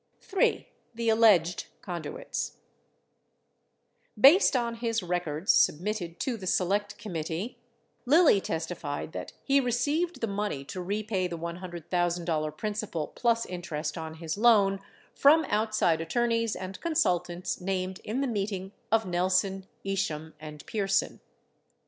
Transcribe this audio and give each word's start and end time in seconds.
THE 0.95 1.09
ALLEGED 1.11 1.67
CONDUITS 1.83 2.57
Based 4.19 4.55
on 4.55 4.75
his 4.77 5.03
records 5.03 5.51
submitted 5.51 6.19
to 6.21 6.37
the 6.37 6.47
Select 6.47 6.97
Committee, 6.97 7.59
16 7.99 8.03
Lilly 8.07 8.41
testi 8.41 8.75
fied 8.75 9.11
that 9.11 9.33
he 9.43 9.59
received 9.59 10.19
the 10.19 10.25
money 10.25 10.65
to 10.65 10.81
repay 10.81 11.27
the 11.27 11.37
$100,000 11.37 12.57
principal 12.57 13.09
plus 13.09 13.45
interest 13.45 13.95
on 13.95 14.15
his 14.15 14.39
loan 14.39 14.79
from 15.13 15.45
outside 15.49 16.01
attorneys 16.01 16.55
and 16.55 16.81
consultants 16.81 17.61
named 17.61 17.99
in 18.03 18.21
the 18.21 18.27
meeting 18.27 18.71
of 18.91 19.05
Nelson, 19.05 19.67
Isham, 19.83 20.33
and 20.39 20.65
Pierson. 20.65 21.19